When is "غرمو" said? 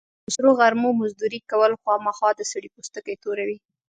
0.59-0.89